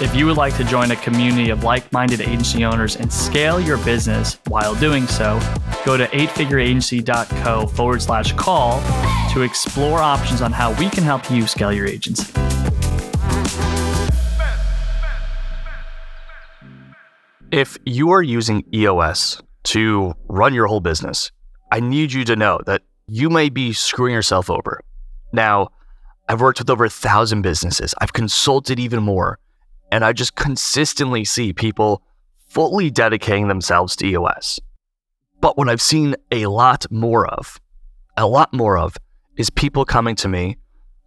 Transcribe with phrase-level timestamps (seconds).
[0.00, 3.60] If you would like to join a community of like minded agency owners and scale
[3.60, 5.38] your business while doing so,
[5.84, 8.80] go to eightfigureagency.co forward slash call
[9.32, 12.32] to explore options on how we can help you scale your agency.
[17.52, 21.30] If you are using EOS to run your whole business,
[21.70, 24.80] I need you to know that you may be screwing yourself over.
[25.32, 25.68] Now,
[26.28, 29.38] I've worked with over a thousand businesses, I've consulted even more,
[29.92, 32.02] and I just consistently see people
[32.48, 34.58] fully dedicating themselves to EOS.
[35.40, 37.60] But what I've seen a lot more of,
[38.16, 38.96] a lot more of,
[39.36, 40.56] is people coming to me,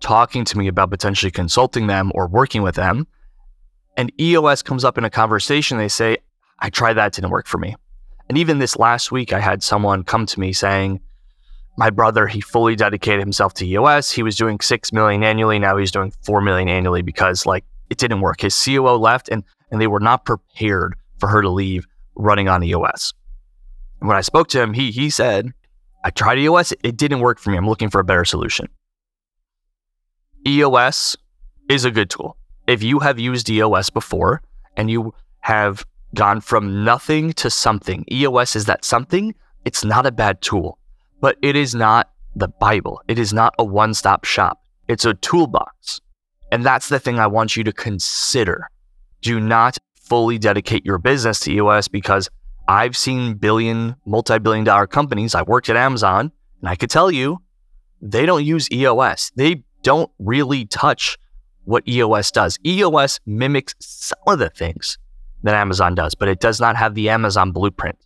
[0.01, 3.07] talking to me about potentially consulting them or working with them.
[3.97, 5.79] And EOS comes up in a conversation.
[5.79, 6.19] They say,
[6.59, 7.75] I tried that, didn't work for me.
[8.29, 10.99] And even this last week, I had someone come to me saying,
[11.75, 14.11] my brother, he fully dedicated himself to EOS.
[14.11, 15.57] He was doing 6 million annually.
[15.57, 18.41] Now he's doing 4 million annually because like it didn't work.
[18.41, 22.61] His COO left and, and they were not prepared for her to leave running on
[22.61, 23.13] EOS.
[23.99, 25.53] When I spoke to him, he, he said,
[26.03, 26.73] I tried EOS.
[26.83, 27.57] It didn't work for me.
[27.57, 28.67] I'm looking for a better solution.
[30.45, 31.15] EOS
[31.69, 32.35] is a good tool.
[32.67, 34.41] If you have used EOS before
[34.75, 38.03] and you have gone from nothing to something.
[38.11, 39.33] EOS is that something.
[39.63, 40.79] It's not a bad tool,
[41.21, 43.01] but it is not the Bible.
[43.07, 44.61] It is not a one stop shop.
[44.87, 46.01] It's a toolbox.
[46.55, 48.69] And that's the thing I want you to consider.
[49.19, 52.29] Do not fully dedicate your business to EOS because
[52.69, 55.35] I've seen billion, multi billion dollar companies.
[55.35, 56.31] I worked at Amazon
[56.61, 57.39] and I could tell you
[58.01, 59.33] they don't use EOS.
[59.35, 61.17] They don't really touch
[61.65, 62.57] what EOS does.
[62.65, 64.97] EOS mimics some of the things
[65.43, 67.97] that Amazon does, but it does not have the Amazon blueprint.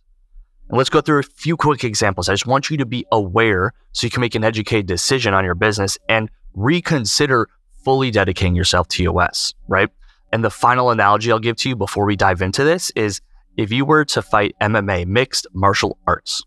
[0.68, 2.28] And let's go through a few quick examples.
[2.28, 5.44] I just want you to be aware so you can make an educated decision on
[5.44, 7.46] your business and reconsider
[7.84, 9.88] fully dedicating yourself to EOS, right?
[10.32, 13.20] And the final analogy I'll give to you before we dive into this is
[13.56, 16.42] if you were to fight MMA, mixed martial arts,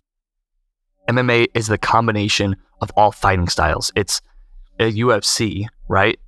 [1.09, 3.91] MMA is the combination of all fighting styles.
[3.95, 4.21] It's
[4.79, 6.19] a UFC, right?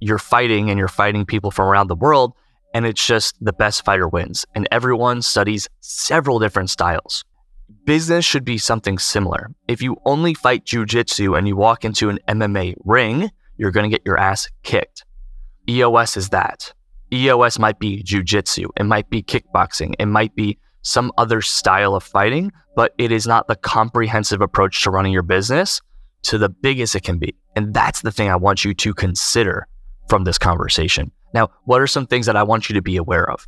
[0.00, 2.34] You're fighting and you're fighting people from around the world
[2.74, 4.44] and it's just the best fighter wins.
[4.54, 7.24] And everyone studies several different styles.
[7.84, 9.50] Business should be something similar.
[9.66, 13.94] If you only fight jujitsu and you walk into an MMA ring, you're going to
[13.94, 15.04] get your ass kicked.
[15.68, 16.72] EOS is that.
[17.12, 22.02] EOS might be jujitsu, it might be kickboxing, it might be some other style of
[22.02, 25.80] fighting, but it is not the comprehensive approach to running your business
[26.22, 27.34] to the biggest it can be.
[27.56, 29.66] And that's the thing I want you to consider
[30.08, 31.10] from this conversation.
[31.34, 33.46] Now, what are some things that I want you to be aware of?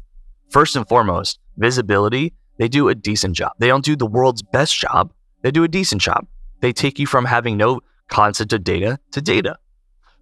[0.50, 3.52] First and foremost, visibility, they do a decent job.
[3.58, 6.26] They don't do the world's best job, they do a decent job.
[6.60, 9.56] They take you from having no concept of data to data,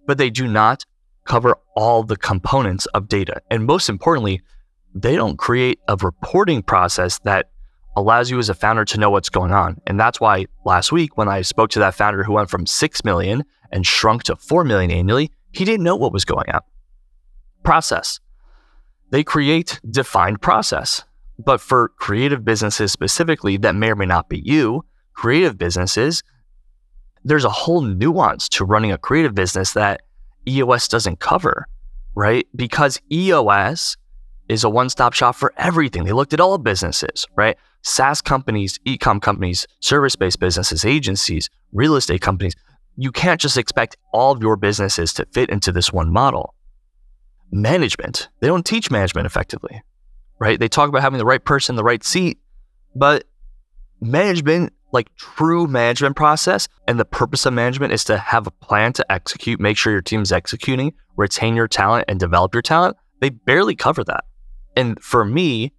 [0.09, 0.85] but they do not
[1.25, 3.39] cover all the components of data.
[3.51, 4.41] And most importantly,
[4.95, 7.51] they don't create a reporting process that
[7.95, 9.79] allows you as a founder to know what's going on.
[9.85, 13.03] And that's why last week, when I spoke to that founder who went from 6
[13.03, 16.61] million and shrunk to 4 million annually, he didn't know what was going on
[17.63, 18.19] process.
[19.11, 21.03] They create defined process.
[21.37, 26.23] But for creative businesses specifically, that may or may not be you, creative businesses,
[27.23, 30.01] there's a whole nuance to running a creative business that
[30.47, 31.67] EOS doesn't cover,
[32.15, 32.47] right?
[32.55, 33.97] Because EOS
[34.47, 36.03] is a one stop shop for everything.
[36.03, 37.57] They looked at all businesses, right?
[37.81, 42.55] SaaS companies, e com companies, service based businesses, agencies, real estate companies.
[42.97, 46.55] You can't just expect all of your businesses to fit into this one model
[47.51, 48.29] management.
[48.41, 49.81] They don't teach management effectively,
[50.39, 50.59] right?
[50.59, 52.39] They talk about having the right person, in the right seat,
[52.95, 53.25] but
[54.01, 58.93] management, like true management process, and the purpose of management is to have a plan
[58.93, 62.97] to execute, make sure your team's executing, retain your talent, and develop your talent.
[63.19, 64.23] They barely cover that.
[64.75, 65.73] And for me,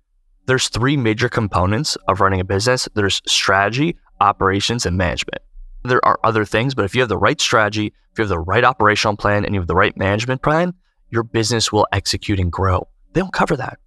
[0.46, 5.42] there's three major components of running a business there's strategy, operations, and management.
[5.84, 8.38] There are other things, but if you have the right strategy, if you have the
[8.38, 10.74] right operational plan, and you have the right management plan,
[11.08, 12.88] your business will execute and grow.
[13.12, 13.78] They don't cover that.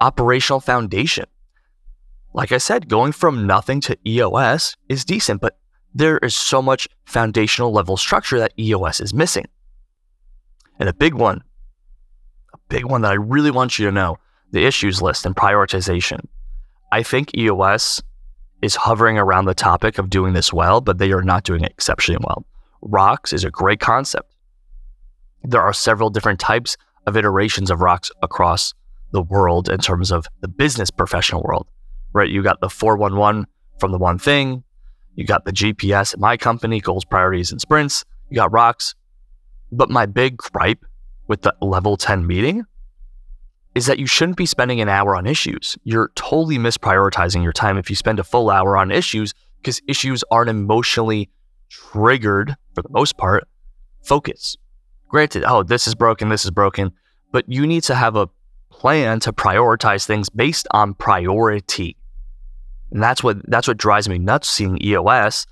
[0.00, 1.26] Operational foundation.
[2.38, 5.58] Like I said, going from nothing to EOS is decent, but
[5.92, 9.46] there is so much foundational level structure that EOS is missing.
[10.78, 11.42] And a big one,
[12.54, 14.18] a big one that I really want you to know
[14.52, 16.26] the issues list and prioritization.
[16.92, 18.04] I think EOS
[18.62, 21.72] is hovering around the topic of doing this well, but they are not doing it
[21.72, 22.46] exceptionally well.
[22.82, 24.32] Rocks is a great concept.
[25.42, 28.74] There are several different types of iterations of rocks across
[29.10, 31.66] the world in terms of the business professional world,
[32.12, 32.28] right?
[32.28, 33.46] You got the 411
[33.78, 34.64] from the one thing,
[35.14, 38.94] you got the GPS at my company, goals, priorities, and sprints, you got rocks.
[39.70, 40.84] But my big gripe
[41.26, 42.64] with the level 10 meeting
[43.74, 45.76] is that you shouldn't be spending an hour on issues.
[45.84, 50.24] You're totally misprioritizing your time if you spend a full hour on issues because issues
[50.30, 51.30] aren't emotionally
[51.68, 53.46] triggered for the most part.
[54.02, 54.56] Focus.
[55.08, 56.92] Granted, oh, this is broken, this is broken,
[57.30, 58.28] but you need to have a
[58.70, 61.96] plan to prioritize things based on priority.
[62.90, 65.46] And that's what that's what drives me nuts seeing EOS.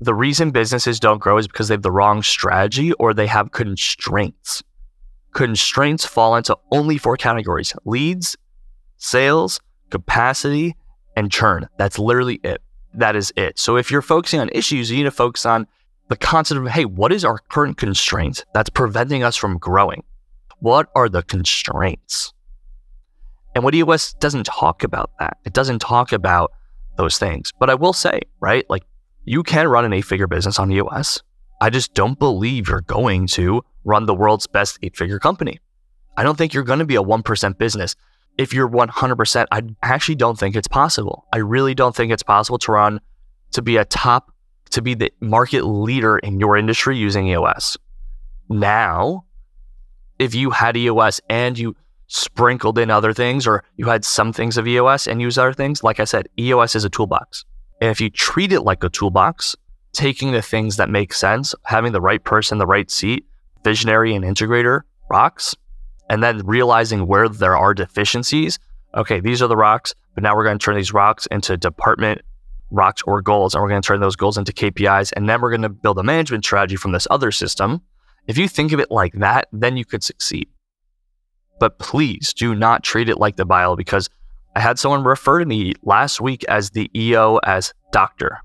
[0.00, 3.50] The reason businesses don't grow is because they have the wrong strategy or they have
[3.50, 4.62] constraints.
[5.32, 8.36] Constraints fall into only four categories leads,
[8.96, 9.60] sales,
[9.90, 10.76] capacity,
[11.16, 11.68] and churn.
[11.78, 12.62] That's literally it.
[12.94, 13.58] That is it.
[13.58, 15.66] So if you're focusing on issues, you need to focus on
[16.08, 20.04] the concept of hey, what is our current constraint that's preventing us from growing?
[20.60, 22.32] What are the constraints?
[23.54, 25.38] And what EOS doesn't talk about that.
[25.44, 26.52] It doesn't talk about
[26.96, 27.52] those things.
[27.58, 28.68] But I will say, right?
[28.68, 28.84] Like
[29.24, 31.22] you can run an eight figure business on EOS.
[31.60, 35.58] I just don't believe you're going to run the world's best eight figure company.
[36.16, 37.94] I don't think you're going to be a 1% business.
[38.36, 41.26] If you're 100%, I actually don't think it's possible.
[41.32, 43.00] I really don't think it's possible to run,
[43.52, 44.32] to be a top,
[44.70, 47.76] to be the market leader in your industry using EOS.
[48.48, 49.24] Now,
[50.18, 51.76] if you had EOS and you
[52.08, 55.84] sprinkled in other things, or you had some things of EOS and use other things,
[55.84, 57.44] like I said, EOS is a toolbox.
[57.80, 59.54] And if you treat it like a toolbox,
[59.92, 63.26] taking the things that make sense, having the right person, the right seat,
[63.62, 65.54] visionary and integrator rocks,
[66.10, 68.58] and then realizing where there are deficiencies.
[68.94, 72.22] Okay, these are the rocks, but now we're going to turn these rocks into department
[72.70, 75.50] rocks or goals, and we're going to turn those goals into KPIs, and then we're
[75.50, 77.82] going to build a management strategy from this other system.
[78.26, 80.48] If you think of it like that, then you could succeed.
[81.58, 84.08] But please do not treat it like the Bible because
[84.54, 88.38] I had someone refer to me last week as the EOS doctor.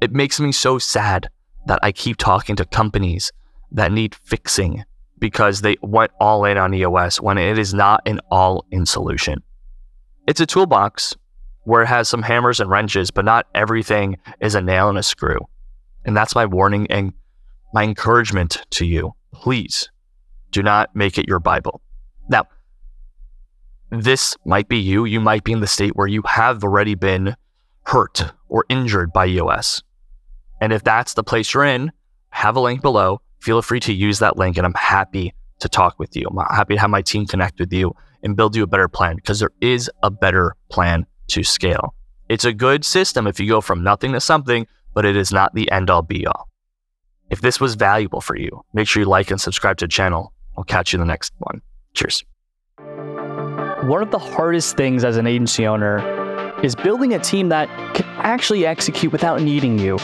[0.00, 1.28] It makes me so sad
[1.66, 3.32] that I keep talking to companies
[3.72, 4.84] that need fixing
[5.18, 9.42] because they went all in on EOS when it is not an all in solution.
[10.26, 11.14] It's a toolbox
[11.64, 15.02] where it has some hammers and wrenches, but not everything is a nail and a
[15.02, 15.38] screw.
[16.04, 17.12] And that's my warning and
[17.72, 19.14] my encouragement to you.
[19.32, 19.90] Please
[20.50, 21.80] do not make it your Bible.
[22.28, 22.46] Now,
[23.90, 25.04] this might be you.
[25.04, 27.36] You might be in the state where you have already been
[27.84, 29.82] hurt or injured by EOS.
[30.60, 31.92] And if that's the place you're in,
[32.30, 33.20] have a link below.
[33.40, 36.26] Feel free to use that link, and I'm happy to talk with you.
[36.28, 39.16] I'm happy to have my team connect with you and build you a better plan
[39.16, 41.94] because there is a better plan to scale.
[42.28, 45.54] It's a good system if you go from nothing to something, but it is not
[45.54, 46.48] the end all be all.
[47.30, 50.32] If this was valuable for you, make sure you like and subscribe to the channel.
[50.56, 51.62] I'll catch you in the next one.
[51.96, 52.24] Cheers.
[53.88, 58.04] One of the hardest things as an agency owner is building a team that can
[58.18, 59.96] actually execute without needing you,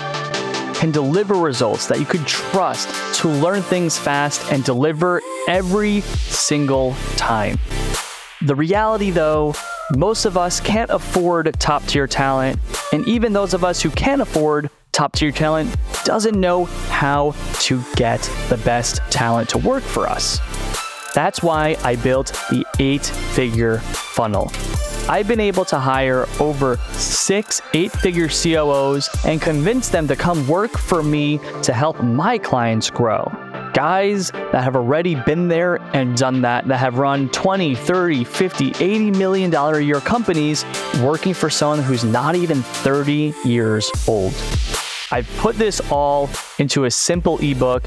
[0.75, 2.89] can deliver results that you could trust
[3.21, 7.59] to learn things fast and deliver every single time.
[8.41, 9.55] The reality, though,
[9.95, 12.59] most of us can't afford top tier talent,
[12.95, 17.83] and even those of us who can afford top tier talent doesn't know how to
[17.97, 20.41] get the best talent to work for us.
[21.15, 24.51] That's why I built the eight figure funnel.
[25.09, 30.47] I've been able to hire over six eight figure COOs and convince them to come
[30.49, 33.31] work for me to help my clients grow.
[33.75, 38.69] Guys that have already been there and done that, that have run 20, 30, 50,
[38.83, 40.65] 80 million dollar a year companies
[41.03, 44.33] working for someone who's not even 30 years old.
[45.11, 47.83] I've put this all into a simple ebook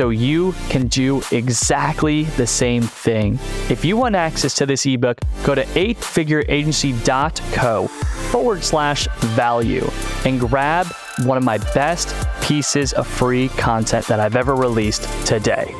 [0.00, 3.38] so you can do exactly the same thing.
[3.68, 9.86] If you want access to this ebook, go to eightfigureagency.co forward slash value
[10.24, 10.86] and grab
[11.24, 15.74] one of my best pieces of free content that I've ever released today.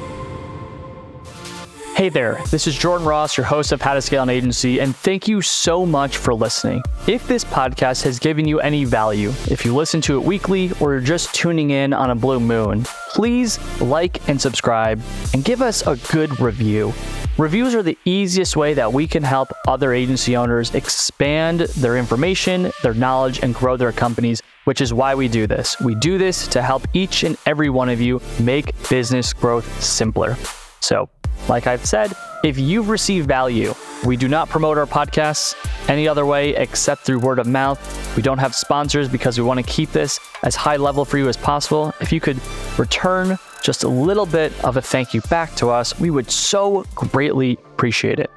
[2.00, 4.96] Hey there, this is Jordan Ross, your host of How to Scale an Agency, and
[4.96, 6.82] thank you so much for listening.
[7.06, 10.92] If this podcast has given you any value, if you listen to it weekly or
[10.92, 14.98] you're just tuning in on a blue moon, please like and subscribe
[15.34, 16.94] and give us a good review.
[17.36, 22.72] Reviews are the easiest way that we can help other agency owners expand their information,
[22.82, 25.78] their knowledge, and grow their companies, which is why we do this.
[25.80, 30.38] We do this to help each and every one of you make business growth simpler.
[30.80, 31.08] So,
[31.48, 33.74] like I've said, If you've received value,
[34.06, 35.54] we do not promote our podcasts
[35.90, 38.16] any other way except through word of mouth.
[38.16, 41.28] We don't have sponsors because we want to keep this as high level for you
[41.28, 41.92] as possible.
[42.00, 42.40] If you could
[42.78, 46.86] return just a little bit of a thank you back to us, we would so
[46.94, 48.30] greatly appreciate it.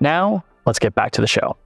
[0.00, 1.56] Now, let's get back to the show.